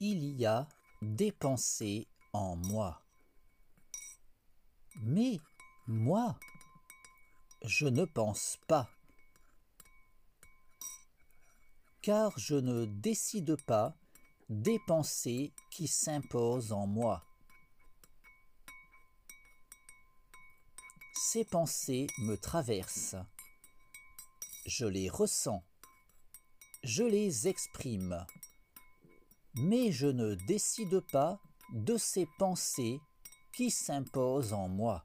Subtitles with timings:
[0.00, 0.68] Il y a
[1.02, 3.02] des pensées en moi.
[5.02, 5.38] Mais
[5.86, 6.38] moi,
[7.64, 8.88] je ne pense pas.
[12.02, 13.96] Car je ne décide pas
[14.48, 17.24] des pensées qui s'imposent en moi.
[21.14, 23.16] Ces pensées me traversent.
[24.66, 25.62] Je les ressens.
[26.86, 28.24] Je les exprime.
[29.54, 31.40] Mais je ne décide pas
[31.72, 33.00] de ces pensées
[33.52, 35.04] qui s'imposent en moi.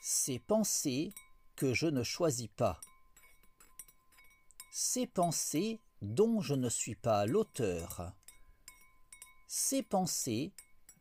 [0.00, 1.12] Ces pensées
[1.54, 2.80] que je ne choisis pas.
[4.72, 8.14] Ces pensées dont je ne suis pas l'auteur.
[9.46, 10.54] Ces pensées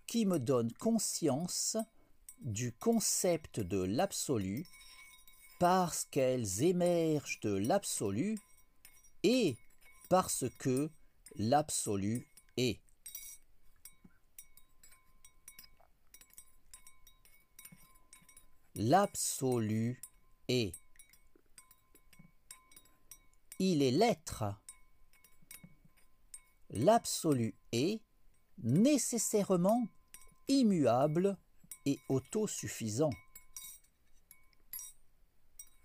[0.08, 1.78] qui me donnent conscience
[2.42, 4.68] du concept de l'absolu
[5.60, 8.40] parce qu'elles émergent de l'absolu
[9.24, 9.58] et
[10.08, 10.90] parce que
[11.36, 12.80] l'absolu est.
[18.76, 20.02] L'absolu
[20.48, 20.74] est.
[23.60, 24.46] Il est l'être.
[26.70, 28.00] L'absolu est
[28.64, 29.86] nécessairement
[30.48, 31.38] immuable
[31.86, 33.12] et autosuffisant.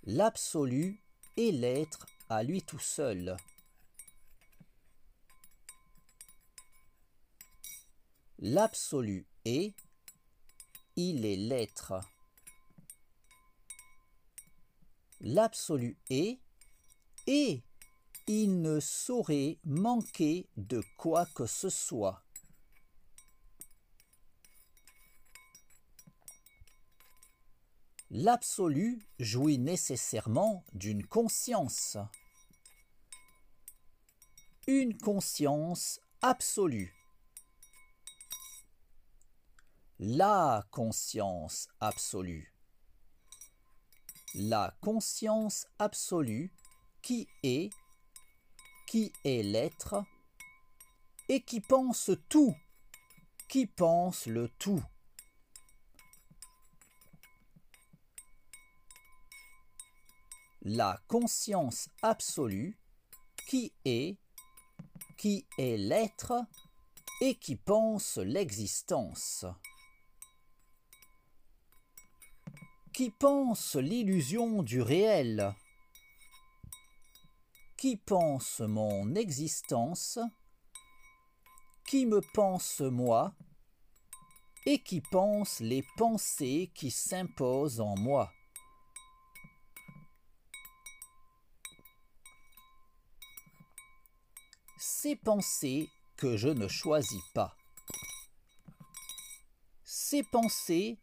[0.07, 1.01] L'absolu
[1.39, 3.39] est l'être à lui tout seul.
[8.39, 9.75] L'absolu est,
[10.97, 11.95] il est l'être.
[15.23, 16.39] L'absolu est,
[17.27, 17.63] et
[18.27, 22.24] il ne saurait manquer de quoi que ce soit.
[28.17, 31.97] L'absolu jouit nécessairement d'une conscience.
[34.69, 36.95] Une conscience absolue.
[39.99, 42.55] La conscience absolue.
[44.37, 46.53] La conscience absolue
[47.03, 47.71] qui est,
[48.87, 50.05] qui est l'être,
[51.29, 52.55] et qui pense tout,
[53.49, 54.85] qui pense le tout.
[60.65, 62.79] La conscience absolue
[63.47, 64.17] qui est,
[65.19, 66.33] qui est l'être
[67.21, 69.45] et qui pense l'existence,
[72.93, 75.55] qui pense l'illusion du réel,
[77.77, 80.19] qui pense mon existence,
[81.87, 83.35] qui me pense moi,
[84.67, 88.33] et qui pense les pensées qui s'imposent en moi.
[95.05, 97.55] Ces pensées que je ne choisis pas.
[99.85, 100.99] Ces pensées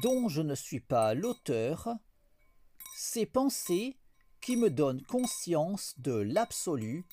[0.00, 1.88] dont je ne suis pas l'auteur,
[2.94, 3.98] ces pensées
[4.40, 7.04] qui me donnent conscience de l'absolu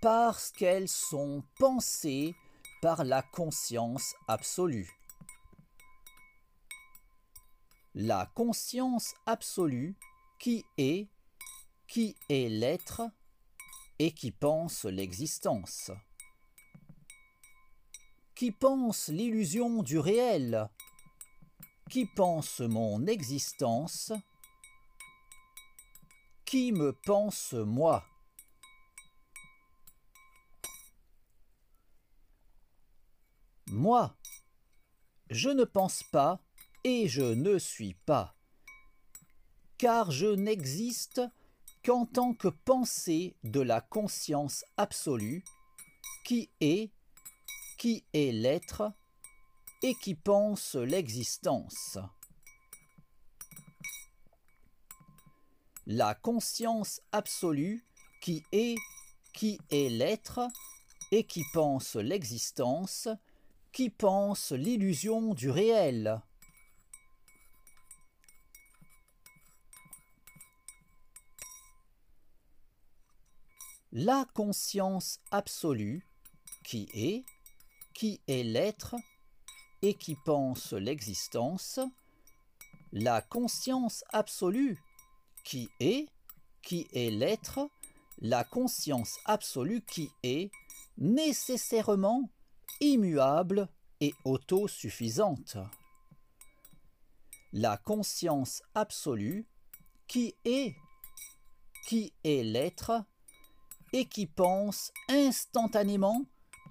[0.00, 2.34] parce qu'elles sont pensées
[2.80, 4.90] par la conscience absolue.
[7.94, 9.94] La conscience absolue
[10.38, 11.11] qui est
[11.92, 13.02] qui est l'être
[13.98, 15.90] et qui pense l'existence,
[18.34, 20.70] qui pense l'illusion du réel,
[21.90, 24.10] qui pense mon existence,
[26.46, 28.02] qui me pense moi.
[33.66, 34.16] Moi,
[35.28, 36.40] je ne pense pas
[36.84, 38.34] et je ne suis pas,
[39.76, 41.20] car je n'existe
[41.84, 45.44] qu'en tant que pensée de la conscience absolue,
[46.24, 46.92] qui est,
[47.78, 48.92] qui est l'être,
[49.82, 51.98] et qui pense l'existence.
[55.86, 57.84] La conscience absolue
[58.20, 58.76] qui est,
[59.34, 60.40] qui est l'être,
[61.10, 63.08] et qui pense l'existence,
[63.72, 66.22] qui pense l'illusion du réel.
[73.92, 76.06] La conscience absolue
[76.64, 77.24] qui est,
[77.92, 78.94] qui est l'être
[79.82, 81.78] et qui pense l'existence,
[82.92, 84.82] la conscience absolue
[85.44, 86.08] qui est,
[86.62, 87.68] qui est l'être,
[88.18, 90.50] la conscience absolue qui est
[90.96, 92.30] nécessairement
[92.80, 93.68] immuable
[94.00, 95.56] et autosuffisante.
[97.52, 99.46] la conscience absolue
[100.08, 100.74] qui est,
[101.86, 103.04] qui est l'être
[103.92, 106.24] et qui pense instantanément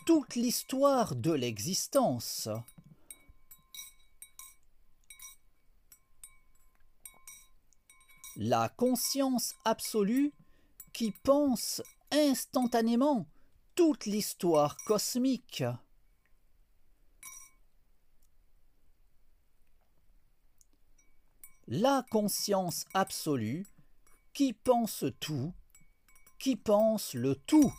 [0.06, 2.50] toute l'histoire de l'existence.
[8.38, 10.34] La conscience absolue
[10.94, 11.82] qui pense
[12.12, 13.28] instantanément
[13.76, 15.64] toute l'histoire cosmique.
[21.68, 23.66] La conscience absolue
[24.34, 25.54] qui pense tout,
[26.42, 27.72] qui pense le tout.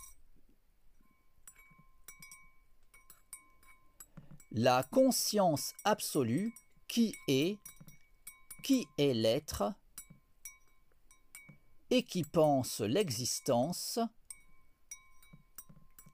[4.52, 6.54] La conscience absolue
[6.86, 7.58] qui est,
[8.62, 9.74] qui est l'être,
[11.90, 13.98] et qui pense l'existence,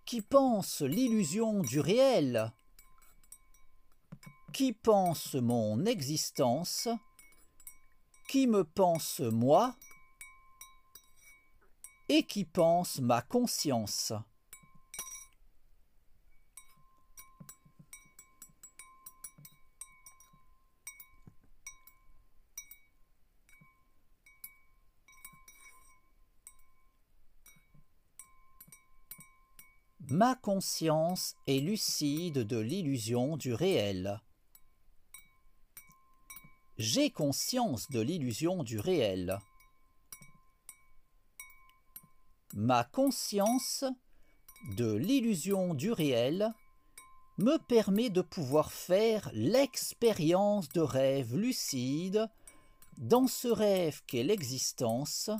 [0.06, 2.50] qui pense l'illusion du réel,
[4.54, 6.88] qui pense mon existence,
[8.26, 9.76] qui me pense moi,
[12.08, 14.12] et qui pense ma conscience.
[30.10, 34.22] Ma conscience est lucide de l'illusion du réel.
[36.78, 39.38] J'ai conscience de l'illusion du réel.
[42.60, 43.84] Ma conscience
[44.76, 46.52] de l'illusion du réel
[47.38, 52.28] me permet de pouvoir faire l'expérience de rêve lucide
[52.96, 55.30] dans ce rêve qu'est l'existence,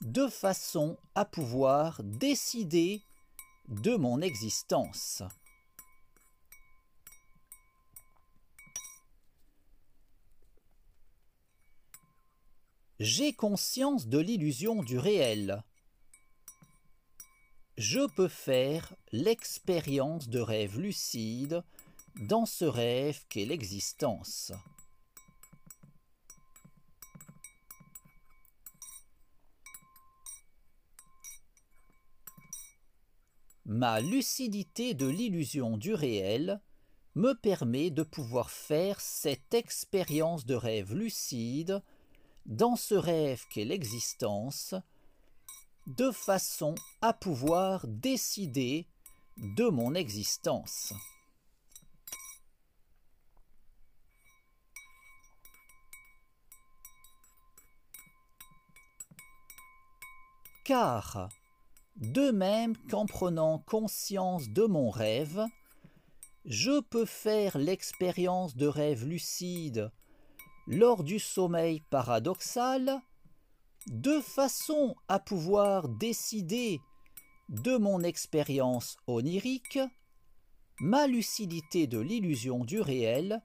[0.00, 3.02] de façon à pouvoir décider
[3.68, 5.22] de mon existence.
[13.00, 15.62] J'ai conscience de l'illusion du réel.
[17.80, 21.64] Je peux faire l'expérience de rêve lucide
[22.16, 24.52] dans ce rêve qu'est l'existence.
[33.64, 36.60] Ma lucidité de l'illusion du réel
[37.14, 41.82] me permet de pouvoir faire cette expérience de rêve lucide
[42.44, 44.74] dans ce rêve qu'est l'existence,
[45.96, 48.86] de façon à pouvoir décider
[49.36, 50.92] de mon existence.
[60.64, 61.28] Car
[61.96, 65.44] de même qu'en prenant conscience de mon rêve,
[66.44, 69.90] je peux faire l'expérience de rêve lucide
[70.66, 73.00] lors du sommeil paradoxal,
[73.86, 76.80] de façon à pouvoir décider
[77.48, 79.78] de mon expérience onirique,
[80.80, 83.42] ma lucidité de l'illusion du réel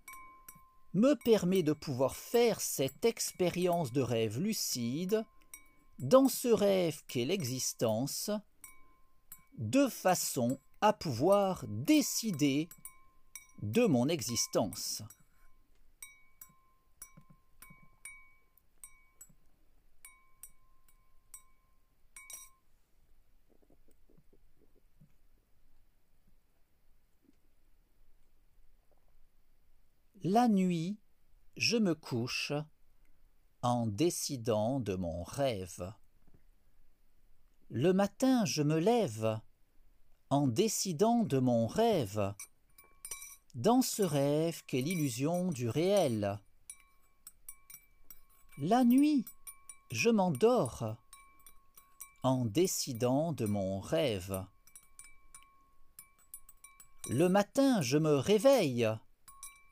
[0.93, 5.25] me permet de pouvoir faire cette expérience de rêve lucide
[5.99, 8.29] dans ce rêve qu'est l'existence,
[9.57, 12.69] de façon à pouvoir décider
[13.61, 15.01] de mon existence.
[30.27, 30.97] La nuit,
[31.55, 32.51] je me couche
[33.61, 35.93] en décidant de mon rêve.
[37.69, 39.39] Le matin je me lève
[40.31, 42.33] en décidant de mon rêve,
[43.53, 46.39] dans ce rêve qu'est l'illusion du réel.
[48.57, 49.25] La nuit
[49.91, 50.95] je m'endors
[52.23, 54.43] en décidant de mon rêve.
[57.09, 58.89] Le matin je me réveille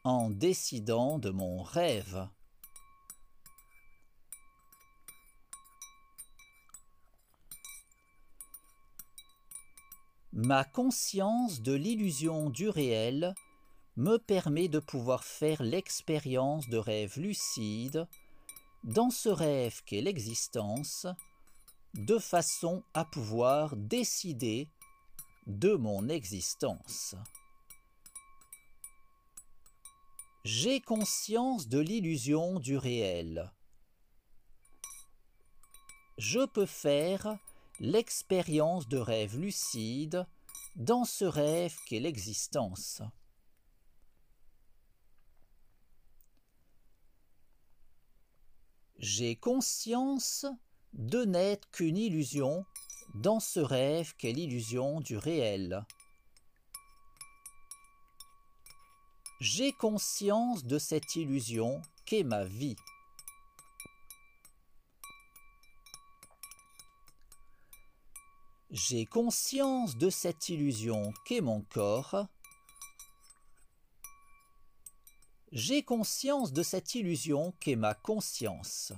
[0.03, 2.27] en décidant de mon rêve.
[10.33, 13.33] Ma conscience de l'illusion du réel
[13.95, 18.07] me permet de pouvoir faire l'expérience de rêve lucide
[18.83, 21.07] dans ce rêve qu'est l'existence,
[21.93, 24.67] de façon à pouvoir décider
[25.45, 27.15] de mon existence.
[30.45, 33.53] J'ai conscience de l'illusion du réel.
[36.17, 37.37] Je peux faire
[37.79, 40.27] l'expérience de rêve lucide
[40.75, 43.01] dans ce rêve qu'est l'existence.
[48.97, 50.45] J'ai conscience
[50.91, 52.65] de n'être qu'une illusion
[53.15, 55.85] dans ce rêve qu'est l'illusion du réel.
[59.45, 62.77] J'ai conscience de cette illusion qu'est ma vie.
[68.71, 72.25] J'ai conscience de cette illusion qu'est mon corps.
[75.51, 78.93] J'ai conscience de cette illusion qu'est ma conscience.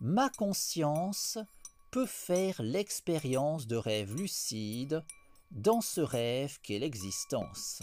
[0.00, 1.36] Ma conscience
[1.90, 5.04] peut faire l'expérience de rêve lucide
[5.50, 7.82] dans ce rêve qu'est l'existence.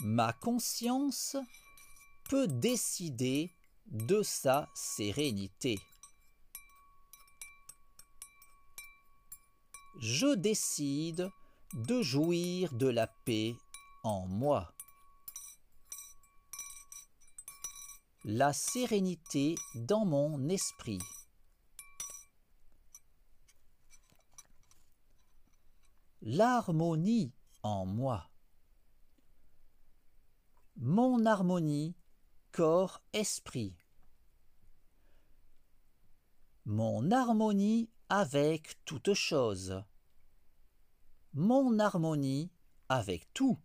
[0.00, 1.36] Ma conscience
[2.28, 3.50] peut décider
[3.86, 5.78] de sa sérénité.
[9.98, 11.30] Je décide
[11.74, 13.56] de jouir de la paix
[14.04, 14.75] en moi.
[18.28, 20.98] La sérénité dans mon esprit.
[26.20, 28.28] L'harmonie en moi
[30.78, 31.94] mon harmonie,
[32.52, 33.74] corps-esprit.
[36.66, 39.82] Mon harmonie avec toute chose.
[41.32, 42.50] Mon harmonie
[42.90, 43.58] avec tout.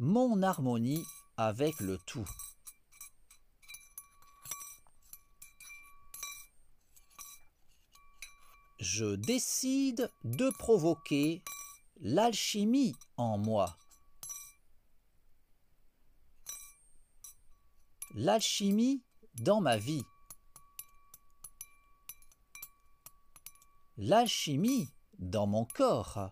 [0.00, 1.04] Mon harmonie
[1.36, 2.24] avec le tout.
[8.78, 11.42] Je décide de provoquer
[11.96, 13.76] l'alchimie en moi.
[18.14, 19.02] L'alchimie
[19.40, 20.04] dans ma vie.
[23.96, 24.88] L'alchimie
[25.18, 26.30] dans mon corps.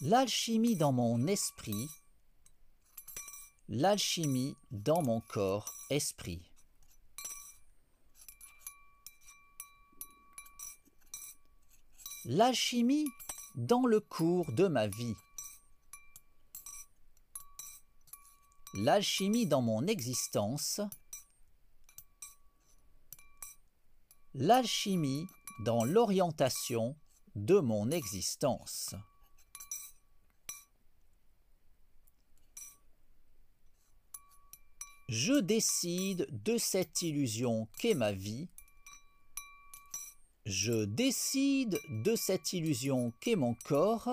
[0.00, 1.88] L'alchimie dans mon esprit.
[3.68, 6.42] L'alchimie dans mon corps-esprit.
[12.26, 13.06] l'alchimie
[13.54, 15.14] dans le cours de ma vie.
[18.74, 20.80] L'alchimie dans mon existence.
[24.34, 25.26] L'alchimie
[25.60, 26.96] dans l'orientation
[27.36, 28.94] de mon existence.
[35.08, 38.48] Je décide de cette illusion qu'est ma vie
[40.46, 44.08] je décide de cette illusion qu'est mon corps.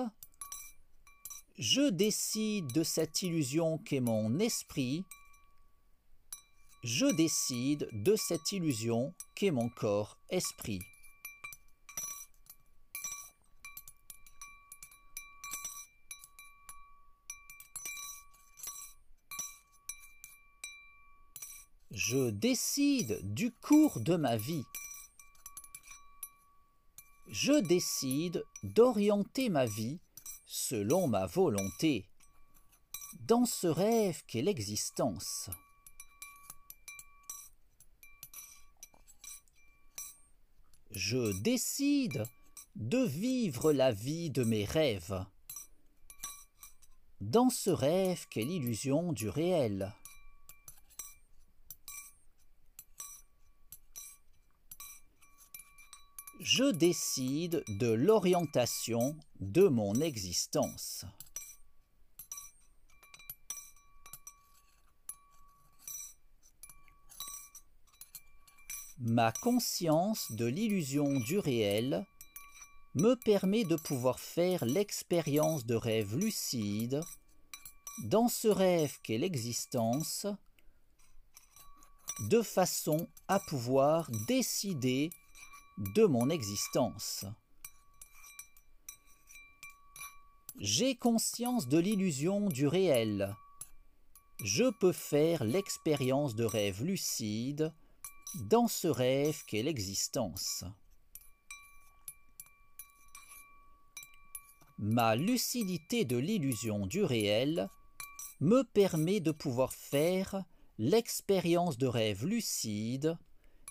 [1.56, 5.04] Je décide de cette illusion qu'est mon esprit.
[6.82, 10.80] Je décide de cette illusion qu'est mon corps-esprit.
[21.94, 24.64] Je décide du cours de ma vie
[27.28, 29.98] je décide d'orienter ma vie
[30.46, 32.06] selon ma volonté,
[33.20, 35.50] dans ce rêve qu'est l'existence.
[40.92, 42.24] Je décide
[42.76, 45.26] de vivre la vie de mes rêves,
[47.20, 49.92] dans ce rêve qu'est l'illusion du réel.
[56.44, 61.06] Je décide de l'orientation de mon existence.
[68.98, 72.04] Ma conscience de l'illusion du réel
[72.94, 77.00] me permet de pouvoir faire l'expérience de rêve lucide
[78.02, 80.26] dans ce rêve qu'est l'existence,
[82.28, 85.10] de façon à pouvoir décider
[85.78, 87.24] de mon existence.
[90.60, 93.34] J'ai conscience de l'illusion du réel.
[94.44, 97.72] Je peux faire l'expérience de rêve lucide
[98.36, 100.64] dans ce rêve qu'est l'existence.
[104.78, 107.68] Ma lucidité de l'illusion du réel
[108.40, 110.44] me permet de pouvoir faire
[110.78, 113.16] l'expérience de rêve lucide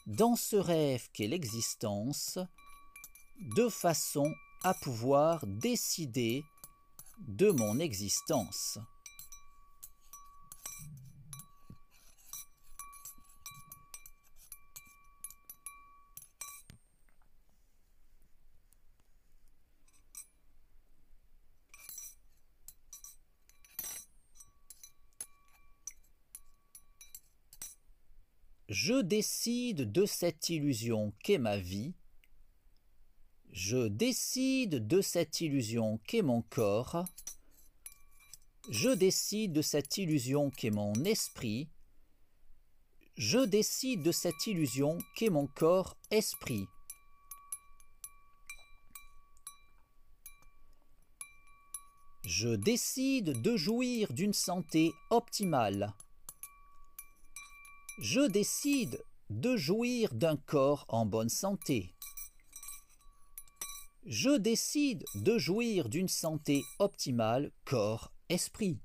[0.06, 2.40] dans ce rêve qu'est l'existence,
[3.56, 4.32] de façon
[4.64, 6.44] à pouvoir décider
[7.20, 8.78] de mon existence.
[28.74, 31.94] Je décide de cette illusion qu'est ma vie.
[33.52, 37.06] Je décide de cette illusion qu'est mon corps.
[38.72, 41.70] Je décide de cette illusion qu'est mon esprit.
[43.16, 46.66] Je décide de cette illusion qu'est mon corps-esprit.
[52.26, 55.94] Je décide de jouir d'une santé optimale.
[58.00, 61.94] Je décide de jouir d'un corps en bonne santé.
[64.06, 68.80] Je décide de jouir d'une santé optimale corps-esprit.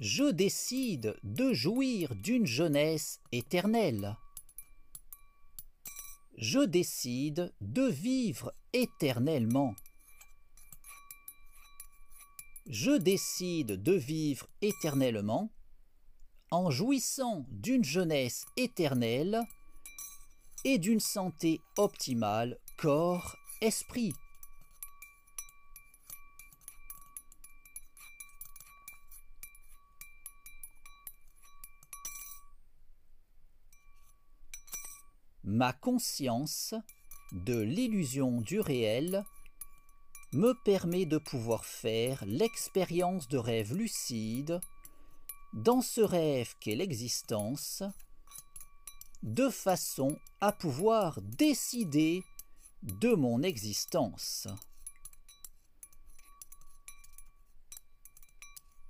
[0.00, 4.16] Je décide de jouir d'une jeunesse éternelle
[6.38, 9.74] je décide de vivre éternellement.
[12.68, 15.52] Je décide de vivre éternellement
[16.50, 19.40] en jouissant d'une jeunesse éternelle
[20.64, 24.12] et d'une santé optimale corps-esprit.
[35.44, 36.74] Ma conscience
[37.30, 39.24] de l'illusion du réel
[40.36, 44.60] me permet de pouvoir faire l'expérience de rêve lucide
[45.54, 47.82] dans ce rêve qu'est l'existence,
[49.22, 52.22] de façon à pouvoir décider
[52.82, 54.46] de mon existence.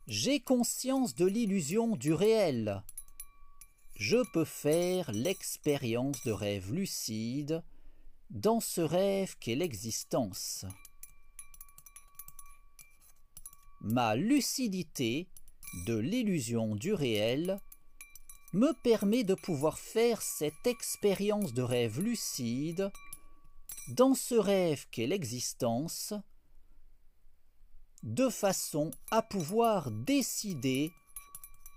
[0.08, 2.82] J'ai conscience de l'illusion du réel,
[3.94, 7.62] je peux faire l'expérience de rêve lucide
[8.30, 10.66] dans ce rêve qu'est l'existence.
[13.88, 15.28] Ma lucidité
[15.86, 17.60] de l'illusion du réel
[18.52, 22.90] me permet de pouvoir faire cette expérience de rêve lucide
[23.86, 26.14] dans ce rêve qu'est l'existence
[28.02, 30.90] de façon à pouvoir décider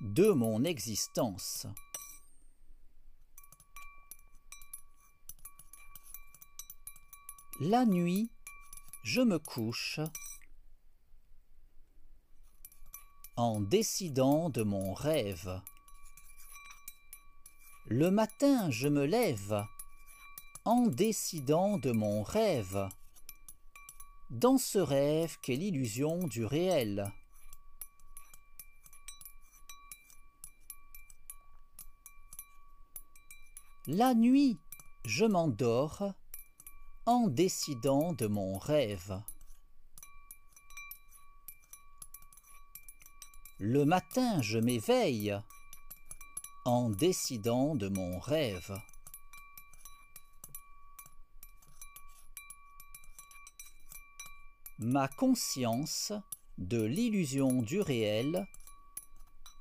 [0.02, 1.68] de mon existence.
[7.60, 8.32] La nuit,
[9.04, 10.00] je me couche
[13.40, 15.62] en décidant de mon rêve.
[17.86, 19.66] Le matin, je me lève
[20.66, 22.90] en décidant de mon rêve,
[24.30, 27.14] dans ce rêve qu'est l'illusion du réel.
[33.88, 34.58] La nuit,
[35.06, 36.12] je m'endors
[37.06, 39.22] en décidant de mon rêve.
[43.62, 45.38] Le matin, je m'éveille
[46.64, 48.74] en décidant de mon rêve.
[54.78, 56.14] Ma conscience
[56.58, 58.48] de l'illusion du réel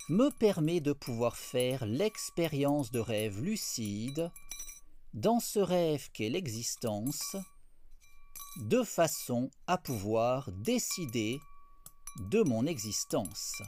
[0.09, 4.31] me permet de pouvoir faire l'expérience de rêve lucide
[5.13, 7.35] dans ce rêve qu'est l'existence,
[8.59, 11.41] de façon à pouvoir décider
[12.31, 13.61] de mon existence.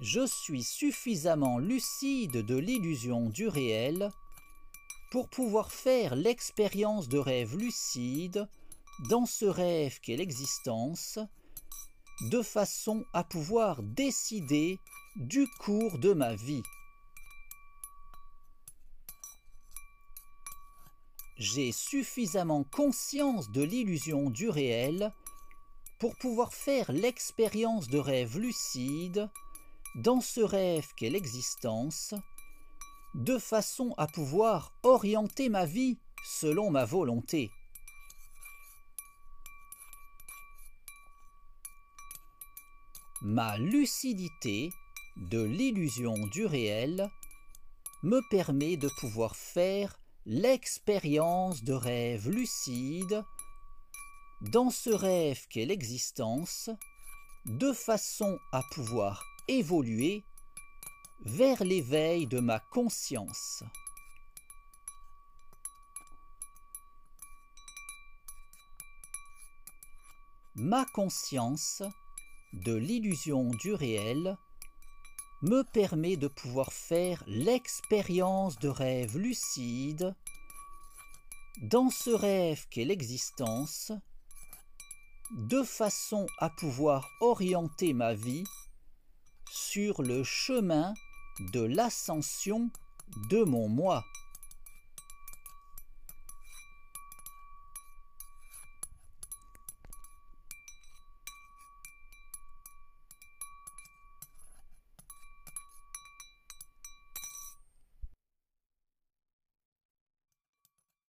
[0.00, 4.10] Je suis suffisamment lucide de l'illusion du réel
[5.10, 8.48] pour pouvoir faire l'expérience de rêve lucide
[9.10, 11.18] dans ce rêve qu'est l'existence,
[12.22, 14.78] de façon à pouvoir décider
[15.16, 16.62] du cours de ma vie.
[21.40, 25.10] j'ai suffisamment conscience de l'illusion du réel
[25.98, 29.30] pour pouvoir faire l'expérience de rêve lucide
[29.94, 32.14] dans ce rêve qu'est l'existence,
[33.14, 37.50] de façon à pouvoir orienter ma vie selon ma volonté.
[43.22, 44.70] Ma lucidité
[45.16, 47.10] de l'illusion du réel
[48.02, 53.24] me permet de pouvoir faire l'expérience de rêve lucide
[54.40, 56.70] dans ce rêve qu'est l'existence,
[57.44, 60.24] de façon à pouvoir évoluer
[61.22, 63.64] vers l'éveil de ma conscience.
[70.54, 71.82] Ma conscience
[72.52, 74.38] de l'illusion du réel
[75.42, 80.14] me permet de pouvoir faire l'expérience de rêve lucide
[81.62, 83.92] dans ce rêve qu'est l'existence,
[85.32, 88.44] de façon à pouvoir orienter ma vie
[89.50, 90.94] sur le chemin
[91.52, 92.70] de l'ascension
[93.30, 94.04] de mon moi.